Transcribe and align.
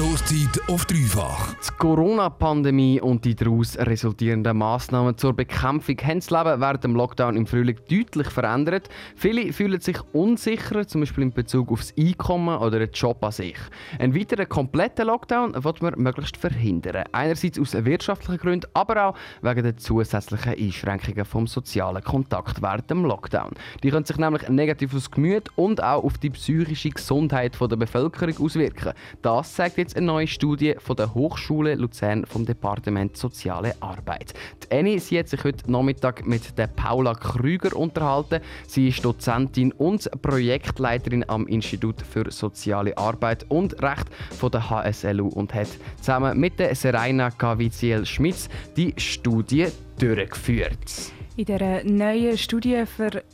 Stoßzeit 0.00 0.62
auf 0.66 0.86
dreifach. 0.86 1.52
Die 1.56 1.76
Corona-Pandemie 1.76 3.02
und 3.02 3.22
die 3.26 3.34
daraus 3.34 3.76
resultierenden 3.76 4.56
Massnahmen 4.56 5.18
zur 5.18 5.34
Bekämpfung 5.34 5.98
haben 5.98 6.20
das 6.20 6.30
Leben 6.30 6.58
während 6.58 6.84
dem 6.84 6.94
Lockdown 6.94 7.36
im 7.36 7.46
Frühling 7.46 7.76
deutlich 7.86 8.28
verändert. 8.28 8.88
Viele 9.14 9.52
fühlen 9.52 9.78
sich 9.78 9.98
unsicherer, 10.14 10.86
zum 10.86 11.02
Beispiel 11.02 11.24
in 11.24 11.32
Bezug 11.32 11.70
auf 11.70 11.80
das 11.80 11.92
Einkommen 11.98 12.56
oder 12.56 12.78
den 12.78 12.90
Job 12.92 13.22
an 13.22 13.32
sich. 13.32 13.58
Einen 13.98 14.14
weiteren 14.14 14.48
kompletten 14.48 15.06
Lockdown 15.06 15.62
wird 15.62 15.82
man 15.82 15.92
möglichst 15.98 16.38
verhindern. 16.38 17.04
Einerseits 17.12 17.58
aus 17.58 17.74
wirtschaftlichen 17.74 18.40
Gründen, 18.40 18.70
aber 18.72 19.08
auch 19.08 19.14
wegen 19.42 19.64
der 19.64 19.76
zusätzlichen 19.76 20.54
Einschränkungen 20.54 21.26
vom 21.26 21.46
sozialen 21.46 22.02
Kontakt 22.02 22.62
während 22.62 22.88
dem 22.88 23.04
Lockdown. 23.04 23.50
Die 23.82 23.90
können 23.90 24.06
sich 24.06 24.16
nämlich 24.16 24.48
negativ 24.48 24.94
aufs 24.94 25.10
Gemüt 25.10 25.50
und 25.56 25.82
auch 25.82 26.04
auf 26.04 26.16
die 26.16 26.30
psychische 26.30 26.88
Gesundheit 26.88 27.60
der 27.60 27.76
Bevölkerung 27.76 28.46
auswirken. 28.46 28.94
Das 29.20 29.52
zeigt 29.52 29.76
jetzt 29.76 29.89
eine 29.96 30.06
neue 30.06 30.26
Studie 30.26 30.74
von 30.78 30.96
der 30.96 31.14
Hochschule 31.14 31.74
Luzern 31.74 32.24
vom 32.26 32.44
Departement 32.44 33.16
Soziale 33.16 33.74
Arbeit. 33.80 34.34
Die 34.62 34.76
Annie 34.76 35.00
sie 35.00 35.18
hat 35.18 35.28
sich 35.28 35.42
heute 35.44 35.70
Nachmittag 35.70 36.26
mit 36.26 36.56
der 36.58 36.66
Paula 36.66 37.14
Krüger 37.14 37.76
unterhalten. 37.76 38.40
Sie 38.66 38.88
ist 38.88 39.04
Dozentin 39.04 39.72
und 39.72 40.10
Projektleiterin 40.22 41.28
am 41.28 41.46
Institut 41.46 42.02
für 42.02 42.30
Soziale 42.30 42.96
Arbeit 42.96 43.46
und 43.48 43.82
Recht 43.82 44.06
von 44.38 44.50
der 44.50 44.70
HSLU 44.70 45.28
und 45.28 45.54
hat 45.54 45.68
zusammen 45.98 46.38
mit 46.38 46.58
der 46.58 46.74
Serena 46.74 47.30
Caviciel-Schmitz 47.30 48.48
die 48.76 48.94
Studie 48.96 49.68
durchgeführt. 49.98 51.12
In 51.40 51.46
dieser 51.46 51.84
neuen 51.84 52.36
Studie, 52.36 52.84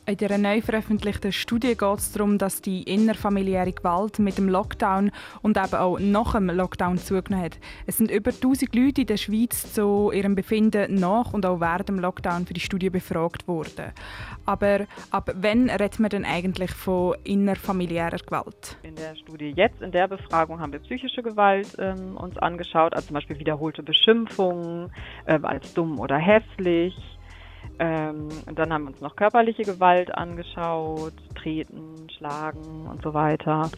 in 0.07 0.17
dieser 0.17 0.39
neu 0.39 0.61
veröffentlichten 0.61 1.33
Studie 1.33 1.77
geht 1.77 1.99
es 1.99 2.13
darum, 2.13 2.39
dass 2.39 2.63
die 2.63 2.85
innerfamiliäre 2.85 3.73
Gewalt 3.73 4.21
mit 4.21 4.39
dem 4.39 4.49
Lockdown 4.49 5.11
und 5.43 5.57
eben 5.57 5.75
auch 5.75 5.99
nach 5.99 6.35
dem 6.35 6.49
Lockdown 6.49 6.99
zugenommen 6.99 7.47
hat. 7.47 7.59
Es 7.85 7.97
sind 7.97 8.13
über 8.13 8.31
1000 8.31 8.73
Leute 8.77 9.01
in 9.01 9.09
der 9.09 9.17
Schweiz 9.17 9.73
zu 9.75 10.13
ihrem 10.15 10.37
Befinden 10.37 10.95
nach 10.95 11.33
und 11.33 11.45
auch 11.47 11.59
während 11.59 11.89
dem 11.89 11.99
Lockdown 11.99 12.47
für 12.47 12.55
die 12.55 12.61
Studie 12.61 12.91
befragt 12.91 13.49
worden. 13.49 13.91
Aber 14.45 14.87
ab 15.11 15.33
wann 15.35 15.69
redet 15.69 15.99
man 15.99 16.11
denn 16.11 16.25
eigentlich 16.25 16.71
von 16.71 17.17
innerfamiliärer 17.25 18.19
Gewalt? 18.19 18.77
In 18.85 18.95
der 18.95 19.17
Studie 19.17 19.53
jetzt, 19.57 19.83
in 19.83 19.91
der 19.91 20.07
Befragung, 20.07 20.61
haben 20.61 20.73
wir 20.73 20.79
psychische 20.79 21.25
Gewalt 21.25 21.75
ähm, 21.81 22.17
uns 22.17 22.39
angeschaut, 22.39 22.95
also 22.95 23.09
zum 23.09 23.15
Beispiel 23.15 23.41
wiederholte 23.41 23.83
Beschimpfungen 23.83 24.93
äh, 25.25 25.41
als 25.43 25.75
dumm 25.75 25.99
oder 25.99 26.19
hässlich 26.19 26.95
ähm, 27.79 28.29
und 28.47 28.59
dann 28.59 28.73
haben 28.73 28.85
wir 28.85 28.91
uns 28.91 29.01
noch 29.01 29.17
körperliche 29.17 29.63
Gewalt 29.63 30.15
angeschaut, 30.15 31.13
Treten, 31.35 32.09
Schlagen 32.17 32.87
und 32.87 33.03
so 33.03 33.13
weiter 33.13 33.71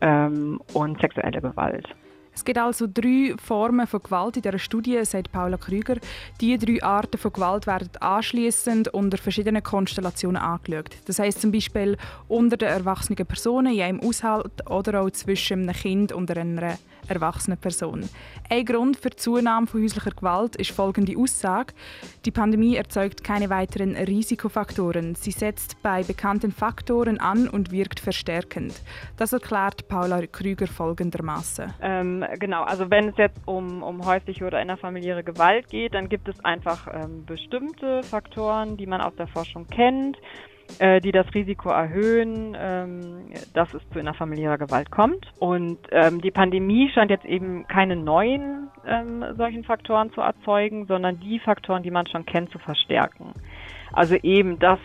ähm, 0.00 0.60
und 0.74 1.00
sexuelle 1.00 1.40
Gewalt. 1.40 1.86
Es 2.38 2.44
gibt 2.44 2.58
also 2.58 2.86
drei 2.86 3.34
Formen 3.36 3.88
von 3.88 4.00
Gewalt 4.00 4.36
in 4.36 4.42
dieser 4.42 4.60
Studie, 4.60 5.04
sagt 5.04 5.32
Paula 5.32 5.56
Krüger. 5.56 5.96
Diese 6.40 6.64
drei 6.64 6.80
Arten 6.84 7.18
von 7.18 7.32
Gewalt 7.32 7.66
werden 7.66 7.88
anschließend 7.98 8.94
unter 8.94 9.18
verschiedenen 9.18 9.60
Konstellationen 9.60 10.40
angeschaut. 10.40 10.90
Das 11.06 11.18
heißt 11.18 11.40
zum 11.40 11.50
Beispiel 11.50 11.96
unter 12.28 12.56
den 12.56 12.68
erwachsenen 12.68 13.26
Personen 13.26 13.74
in 13.74 13.82
einem 13.82 14.00
Haushalt 14.02 14.70
oder 14.70 15.02
auch 15.02 15.10
zwischen 15.10 15.62
einem 15.62 15.74
Kind 15.74 16.12
und 16.12 16.30
einer 16.30 16.78
erwachsenen 17.08 17.58
Person. 17.58 18.08
Ein 18.48 18.64
Grund 18.64 18.96
für 18.96 19.10
die 19.10 19.16
Zunahme 19.16 19.66
von 19.66 19.82
häuslicher 19.82 20.10
Gewalt 20.10 20.56
ist 20.56 20.70
folgende 20.70 21.16
Aussage. 21.16 21.74
Die 22.24 22.30
Pandemie 22.30 22.76
erzeugt 22.76 23.24
keine 23.24 23.50
weiteren 23.50 23.96
Risikofaktoren. 23.96 25.14
Sie 25.14 25.30
setzt 25.30 25.82
bei 25.82 26.02
bekannten 26.02 26.52
Faktoren 26.52 27.18
an 27.18 27.48
und 27.48 27.72
wirkt 27.72 28.00
verstärkend. 28.00 28.74
Das 29.16 29.32
erklärt 29.32 29.88
Paula 29.88 30.26
Krüger 30.26 30.66
folgendermaßen. 30.66 31.72
Ähm, 31.80 32.24
genau, 32.38 32.62
also 32.64 32.90
wenn 32.90 33.08
es 33.08 33.16
jetzt 33.16 33.40
um, 33.46 33.82
um 33.82 34.04
häusliche 34.04 34.46
oder 34.46 34.60
innerfamiliäre 34.60 35.24
Gewalt 35.24 35.68
geht, 35.68 35.94
dann 35.94 36.08
gibt 36.08 36.28
es 36.28 36.44
einfach 36.44 36.86
ähm, 36.92 37.24
bestimmte 37.24 38.02
Faktoren, 38.02 38.76
die 38.76 38.86
man 38.86 39.00
aus 39.00 39.14
der 39.16 39.28
Forschung 39.28 39.66
kennt 39.66 40.16
die 41.02 41.12
das 41.12 41.26
Risiko 41.34 41.70
erhöhen, 41.70 42.56
ähm, 42.58 43.32
dass 43.54 43.72
es 43.74 43.82
zu 43.90 43.98
innerfamiliärer 43.98 44.58
Gewalt 44.58 44.90
kommt. 44.90 45.26
Und 45.38 45.78
ähm, 45.90 46.20
die 46.20 46.30
Pandemie 46.30 46.90
scheint 46.90 47.10
jetzt 47.10 47.24
eben 47.24 47.66
keine 47.66 47.96
neuen 47.96 48.68
ähm, 48.86 49.24
solchen 49.36 49.64
Faktoren 49.64 50.12
zu 50.12 50.20
erzeugen, 50.20 50.86
sondern 50.86 51.18
die 51.20 51.38
Faktoren, 51.40 51.82
die 51.82 51.90
man 51.90 52.06
schon 52.06 52.26
kennt, 52.26 52.50
zu 52.50 52.58
verstärken. 52.58 53.32
Also 53.92 54.16
eben, 54.22 54.58
dass 54.58 54.78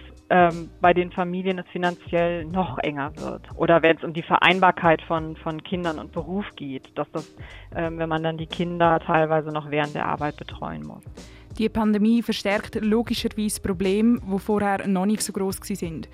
bei 0.81 0.93
den 0.95 1.11
Familien 1.11 1.59
es 1.59 1.67
finanziell 1.67 2.45
noch 2.45 2.79
enger 2.79 3.11
wird. 3.17 3.43
Oder 3.55 3.83
wenn 3.83 3.97
es 3.97 4.03
um 4.03 4.13
die 4.13 4.23
Vereinbarkeit 4.23 5.03
von, 5.03 5.35
von 5.35 5.61
Kindern 5.61 5.99
und 5.99 6.11
Beruf 6.11 6.45
geht, 6.55 6.97
dass 6.97 7.11
das, 7.11 7.35
wenn 7.69 8.09
man 8.09 8.23
dann 8.23 8.37
die 8.37 8.47
Kinder 8.47 8.99
teilweise 8.99 9.49
noch 9.49 9.69
während 9.69 9.93
der 9.93 10.07
Arbeit 10.07 10.37
betreuen 10.37 10.87
muss. 10.87 11.03
Die 11.57 11.69
Pandemie 11.69 12.23
verstärkt 12.23 12.75
logischerweise 12.81 13.61
Probleme, 13.61 14.19
die 14.21 14.39
vorher 14.39 14.87
noch 14.87 15.05
nicht 15.05 15.21
so 15.21 15.31
groß 15.31 15.59
waren. 15.59 16.07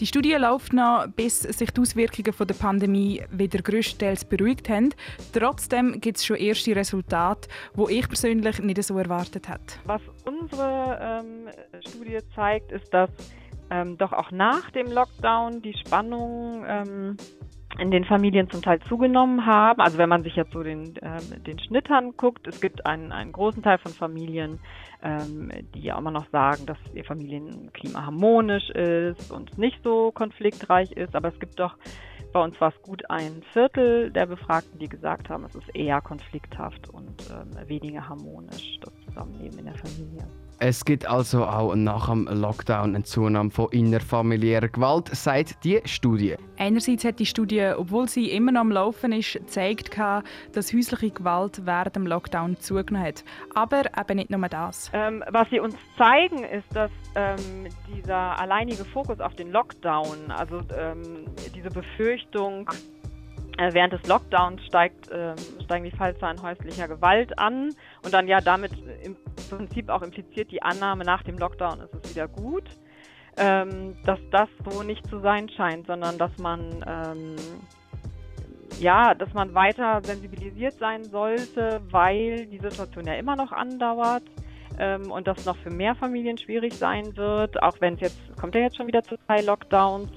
Die 0.00 0.06
Studie 0.06 0.32
läuft 0.34 0.72
noch, 0.72 1.06
bis 1.08 1.40
sich 1.40 1.70
die 1.70 1.80
Auswirkungen 1.80 2.46
der 2.46 2.54
Pandemie 2.54 3.22
wieder 3.30 3.58
größtenteils 3.58 4.24
beruhigt 4.24 4.70
haben. 4.70 4.94
Trotzdem 5.32 6.00
gibt 6.00 6.16
es 6.16 6.24
schon 6.24 6.36
erste 6.36 6.74
Resultate, 6.74 7.48
die 7.76 7.98
ich 7.98 8.08
persönlich 8.08 8.60
nicht 8.60 8.82
so 8.82 8.96
erwartet 8.96 9.48
habe. 9.48 9.62
Was 9.84 10.02
unsere 10.24 11.22
ähm, 11.22 11.48
Studie 11.86 12.18
zeigt, 12.34 12.72
ist, 12.72 12.92
dass 12.92 13.10
ähm, 13.70 13.98
doch 13.98 14.12
auch 14.12 14.30
nach 14.30 14.70
dem 14.70 14.90
Lockdown 14.90 15.60
die 15.60 15.76
Spannung 15.76 16.64
ähm, 16.66 17.16
in 17.78 17.90
den 17.90 18.04
Familien 18.04 18.50
zum 18.50 18.62
Teil 18.62 18.80
zugenommen 18.80 19.46
haben. 19.46 19.80
Also 19.80 19.98
wenn 19.98 20.08
man 20.08 20.22
sich 20.22 20.34
jetzt 20.36 20.52
so 20.52 20.62
den, 20.62 20.96
äh, 20.96 21.20
den 21.46 21.58
Schnitt 21.60 21.90
anguckt, 21.90 22.46
es 22.46 22.60
gibt 22.60 22.84
einen, 22.86 23.12
einen 23.12 23.32
großen 23.32 23.62
Teil 23.62 23.78
von 23.78 23.92
Familien, 23.92 24.58
ähm, 25.02 25.50
die 25.74 25.82
ja 25.82 25.96
immer 25.96 26.10
noch 26.10 26.28
sagen, 26.30 26.66
dass 26.66 26.78
ihr 26.92 27.04
Familienklima 27.04 28.04
harmonisch 28.04 28.68
ist 28.70 29.30
und 29.30 29.56
nicht 29.58 29.78
so 29.84 30.10
konfliktreich 30.12 30.92
ist. 30.92 31.14
Aber 31.14 31.28
es 31.28 31.38
gibt 31.38 31.60
doch 31.60 31.76
bei 32.32 32.42
uns 32.42 32.56
es 32.60 32.82
gut 32.82 33.08
ein 33.10 33.42
Viertel 33.52 34.10
der 34.10 34.26
Befragten, 34.26 34.78
die 34.78 34.88
gesagt 34.88 35.30
haben, 35.30 35.44
es 35.44 35.54
ist 35.54 35.74
eher 35.74 36.00
konflikthaft 36.00 36.90
und 36.90 37.30
ähm, 37.30 37.68
weniger 37.68 38.06
harmonisch, 38.06 38.78
das 38.80 38.92
Zusammenleben 39.06 39.58
in 39.58 39.64
der 39.64 39.74
Familie. 39.76 40.26
Es 40.60 40.84
gibt 40.84 41.06
also 41.06 41.44
auch 41.44 41.76
nach 41.76 42.08
dem 42.08 42.26
Lockdown 42.26 42.96
eine 42.96 43.04
Zunahme 43.04 43.48
von 43.48 43.70
innerfamiliärer 43.70 44.66
Gewalt, 44.66 45.08
sagt 45.14 45.62
die 45.62 45.80
Studie. 45.84 46.34
Einerseits 46.56 47.04
hat 47.04 47.20
die 47.20 47.26
Studie, 47.26 47.64
obwohl 47.76 48.08
sie 48.08 48.32
immer 48.32 48.50
noch 48.50 48.62
am 48.62 48.72
Laufen 48.72 49.12
ist, 49.12 49.34
gezeigt, 49.34 49.96
dass 49.96 50.72
häusliche 50.72 51.10
Gewalt 51.12 51.64
während 51.64 51.94
dem 51.94 52.08
Lockdown 52.08 52.56
zugenommen 52.58 53.06
hat. 53.06 53.24
Aber 53.54 53.82
eben 53.84 54.16
nicht 54.16 54.30
nur 54.30 54.48
das. 54.48 54.90
Ähm, 54.94 55.22
was 55.30 55.48
sie 55.50 55.60
uns 55.60 55.76
zeigen, 55.96 56.42
ist, 56.42 56.66
dass 56.74 56.90
ähm, 57.14 57.68
dieser 57.94 58.40
alleinige 58.40 58.84
Fokus 58.84 59.20
auf 59.20 59.36
den 59.36 59.52
Lockdown, 59.52 60.32
also 60.32 60.60
ähm, 60.76 61.24
diese 61.54 61.70
Befürchtung, 61.70 62.68
während 63.58 63.92
des 63.92 64.06
Lockdowns 64.06 64.64
steigt, 64.64 65.10
äh, 65.10 65.34
steigen 65.64 65.84
die 65.84 65.96
Fallzahlen 65.96 66.40
häuslicher 66.42 66.88
Gewalt 66.88 67.38
an 67.38 67.74
und 68.04 68.14
dann 68.14 68.28
ja 68.28 68.40
damit 68.40 68.72
im 69.02 69.16
Prinzip 69.50 69.88
auch 69.88 70.02
impliziert 70.02 70.50
die 70.50 70.62
Annahme, 70.62 71.04
nach 71.04 71.22
dem 71.22 71.38
Lockdown 71.38 71.80
ist 71.80 71.94
es 71.94 72.14
wieder 72.14 72.28
gut, 72.28 72.64
ähm, 73.36 73.96
dass 74.04 74.20
das 74.30 74.48
so 74.68 74.82
nicht 74.82 75.06
zu 75.08 75.20
sein 75.20 75.48
scheint, 75.48 75.86
sondern 75.86 76.18
dass 76.18 76.36
man 76.38 76.84
ähm, 76.86 77.36
ja, 78.80 79.14
dass 79.14 79.32
man 79.34 79.54
weiter 79.54 80.00
sensibilisiert 80.04 80.74
sein 80.74 81.04
sollte, 81.04 81.80
weil 81.90 82.46
die 82.46 82.58
Situation 82.58 83.06
ja 83.06 83.14
immer 83.14 83.34
noch 83.34 83.50
andauert 83.50 84.22
ähm, 84.78 85.10
und 85.10 85.26
das 85.26 85.44
noch 85.44 85.56
für 85.56 85.70
mehr 85.70 85.94
Familien 85.94 86.38
schwierig 86.38 86.74
sein 86.74 87.16
wird, 87.16 87.60
auch 87.62 87.80
wenn 87.80 87.94
es 87.94 88.00
jetzt, 88.00 88.36
kommt 88.40 88.54
ja 88.54 88.60
jetzt 88.62 88.76
schon 88.76 88.86
wieder 88.86 89.02
zu 89.02 89.16
zwei 89.26 89.40
Lockdowns. 89.40 90.10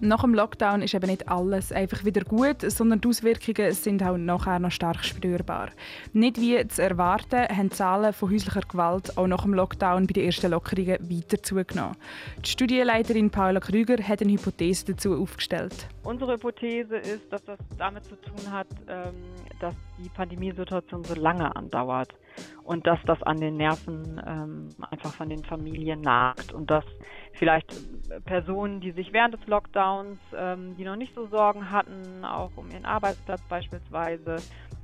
Nach 0.00 0.20
dem 0.20 0.32
Lockdown 0.32 0.82
ist 0.82 0.94
eben 0.94 1.10
nicht 1.10 1.28
alles 1.28 1.72
einfach 1.72 2.04
wieder 2.04 2.22
gut, 2.22 2.60
sondern 2.70 3.00
die 3.00 3.08
Auswirkungen 3.08 3.72
sind 3.72 4.00
auch 4.04 4.16
nachher 4.16 4.60
noch 4.60 4.70
stark 4.70 5.04
spürbar. 5.04 5.70
Nicht 6.12 6.40
wie 6.40 6.68
zu 6.68 6.82
erwarten, 6.82 7.48
haben 7.48 7.68
die 7.68 7.74
Zahlen 7.74 8.12
von 8.12 8.30
häuslicher 8.30 8.60
Gewalt 8.60 9.18
auch 9.18 9.26
nach 9.26 9.42
dem 9.42 9.54
Lockdown 9.54 10.06
bei 10.06 10.12
den 10.12 10.26
ersten 10.26 10.52
Lockerungen 10.52 10.98
weiter 11.10 11.42
zugenommen. 11.42 11.96
Die 12.44 12.48
Studienleiterin 12.48 13.30
Paula 13.30 13.58
Krüger 13.58 14.00
hat 14.00 14.22
eine 14.22 14.34
Hypothese 14.34 14.84
dazu 14.86 15.20
aufgestellt. 15.20 15.88
Unsere 16.04 16.34
Hypothese 16.34 16.98
ist, 16.98 17.32
dass 17.32 17.44
das 17.44 17.58
damit 17.76 18.04
zu 18.04 18.14
tun 18.14 18.52
hat, 18.52 18.68
ähm, 18.86 19.14
dass 19.60 19.74
die 19.98 20.08
Pandemiesituation 20.08 21.04
so 21.04 21.14
lange 21.14 21.54
andauert 21.54 22.14
und 22.64 22.86
dass 22.86 22.98
das 23.06 23.22
an 23.22 23.38
den 23.38 23.56
Nerven 23.56 24.20
ähm, 24.26 24.68
einfach 24.90 25.12
von 25.12 25.28
den 25.28 25.44
Familien 25.44 26.00
nagt 26.00 26.52
und 26.52 26.70
dass 26.70 26.84
vielleicht 27.32 27.74
Personen, 28.24 28.80
die 28.80 28.92
sich 28.92 29.12
während 29.12 29.34
des 29.34 29.46
Lockdowns, 29.46 30.18
ähm, 30.36 30.76
die 30.76 30.84
noch 30.84 30.96
nicht 30.96 31.14
so 31.14 31.26
Sorgen 31.26 31.70
hatten, 31.70 32.24
auch 32.24 32.52
um 32.56 32.70
ihren 32.70 32.84
Arbeitsplatz 32.84 33.42
beispielsweise, 33.48 34.36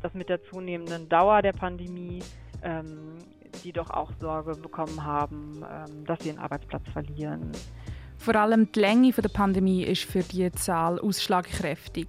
dass 0.03 0.15
mit 0.15 0.29
der 0.29 0.43
zunehmenden 0.44 1.09
Dauer 1.09 1.43
der 1.43 1.53
Pandemie 1.53 2.23
die 3.62 3.73
doch 3.73 3.91
auch 3.91 4.11
Sorge 4.20 4.56
bekommen 4.56 5.05
haben, 5.05 5.62
dass 6.06 6.19
sie 6.20 6.31
ihren 6.31 6.38
Arbeitsplatz 6.38 6.82
verlieren. 6.94 7.53
Vor 8.25 8.37
allem 8.37 8.73
die 8.73 8.81
Länge 8.81 9.12
der 9.12 9.29
Pandemie 9.29 9.82
ist 9.82 10.05
für 10.05 10.23
diese 10.23 10.50
Zahl 10.53 10.99
ausschlagkräftig. 10.99 12.06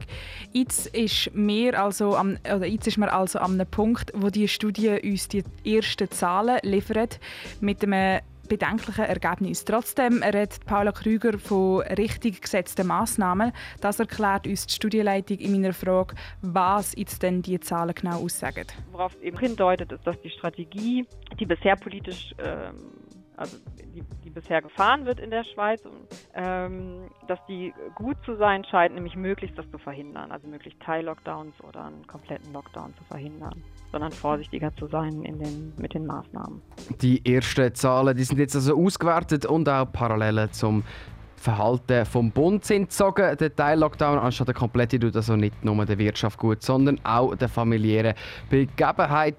Jetzt 0.54 0.88
ist, 0.96 1.30
wir 1.34 1.78
also 1.78 2.16
am, 2.16 2.38
oder 2.46 2.66
jetzt 2.66 2.88
ist 2.88 2.98
man 2.98 3.10
also 3.10 3.40
an 3.40 3.56
einem 3.56 3.68
Punkt, 3.68 4.14
wo 4.16 4.30
die 4.30 4.48
Studie 4.48 4.98
uns 5.04 5.28
die 5.28 5.44
ersten 5.66 6.10
Zahlen 6.10 6.60
liefert 6.64 7.20
mit 7.60 7.84
einem 7.84 8.22
bedenklichen 8.48 9.04
Ergebnis. 9.04 9.66
Trotzdem 9.66 10.24
redet 10.24 10.66
Paula 10.66 10.94
Krüger 10.94 11.38
von 11.38 11.82
richtig 11.82 12.42
gesetzten 12.42 12.88
Massnahmen. 12.88 13.52
Das 13.82 14.00
erklärt 14.00 14.48
uns 14.48 14.68
die 14.68 14.74
Studienleitung 14.74 15.40
in 15.40 15.52
meiner 15.52 15.74
Frage, 15.74 16.16
was 16.42 16.96
jetzt 16.96 17.24
denn 17.24 17.42
die 17.42 17.60
Zahlen 17.60 17.94
genau 17.94 18.24
aussagen. 18.24 18.68
Worauf 18.94 19.16
es 19.16 19.22
eben 19.22 19.38
hindeutet, 19.38 19.92
ist, 19.92 20.08
dass 20.08 20.22
die 20.22 20.30
Strategie, 20.30 21.06
die 21.38 21.46
bisher 21.46 21.76
politisch 21.76 22.34
ähm, 22.38 23.05
also 23.38 23.58
die, 23.94 24.04
die, 24.24 24.30
bisher 24.30 24.62
gefahren 24.62 25.06
wird 25.06 25.20
in 25.20 25.30
der 25.30 25.44
Schweiz, 25.44 25.82
ähm, 26.34 27.10
dass 27.28 27.40
die 27.48 27.74
gut 27.96 28.18
zu 28.26 28.36
sein 28.36 28.66
scheint, 28.66 28.94
nämlich 28.94 29.16
möglichst 29.16 29.58
das 29.58 29.70
zu 29.72 29.78
verhindern, 29.78 30.32
also 30.32 30.48
möglichst 30.48 30.80
Teil-Lockdowns 30.82 31.56
oder 31.68 31.86
einen 31.86 32.06
kompletten 32.08 32.52
Lockdown 32.54 32.94
zu 32.98 33.04
verhindern, 33.06 33.64
sondern 33.92 34.12
vorsichtiger 34.12 34.76
zu 34.76 34.88
sein 34.88 35.24
in 35.24 35.40
den, 35.40 35.74
mit 35.78 35.94
den 35.94 36.06
Maßnahmen. 36.06 36.62
Die 37.02 37.26
ersten 37.26 37.74
Zahlen 37.76 38.16
die 38.16 38.24
sind 38.24 38.40
jetzt 38.40 38.56
also 38.56 38.78
ausgewertet 38.78 39.46
und 39.46 39.68
auch 39.70 39.86
Parallelen 39.92 40.52
zum 40.52 40.84
Verhalten 41.46 42.06
vom 42.06 42.32
Bund 42.32 42.66
sind 42.66 42.90
gezogen. 42.90 43.38
Der 43.38 43.56
Teil-Lockdown 43.56 44.18
anstatt 44.18 44.48
der 44.48 44.56
komplette 44.56 45.00
tut 45.00 45.16
also 45.16 45.36
nicht 45.36 45.64
nur 45.64 45.86
der 45.86 45.98
Wirtschaft 46.00 46.40
gut, 46.40 46.64
sondern 46.64 47.00
auch 47.04 47.36
der 47.36 47.50
familiären 47.50 48.16
Begebenheit. 48.50 49.34